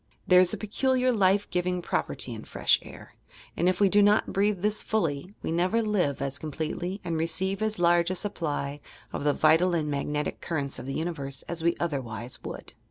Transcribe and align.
There 0.25 0.39
is 0.41 0.51
a 0.51 0.57
peculiar 0.57 1.11
life 1.11 1.47
giving 1.51 1.79
property 1.79 2.33
in 2.33 2.45
fre 2.45 2.65
sh 2.65 2.79
air, 2.81 3.13
and 3.55 3.69
if 3.69 3.79
we 3.79 3.87
do 3.87 4.01
not 4.01 4.33
breathe 4.33 4.63
this 4.63 4.81
fully, 4.81 5.35
we 5.43 5.51
never 5.51 5.83
live 5.83 6.23
as 6.23 6.39
completely 6.39 6.99
and 7.03 7.17
receive 7.19 7.61
as 7.61 7.77
large 7.77 8.09
a 8.09 8.15
supply 8.15 8.81
of 9.13 9.23
the 9.25 9.33
vital 9.33 9.75
and 9.75 9.91
magnetic 9.91 10.41
currents 10.41 10.79
of 10.79 10.87
the 10.87 10.95
nniverse 10.95 11.43
as 11.47 11.61
we 11.61 11.75
otherwise 11.79 12.41
would. 12.43 12.73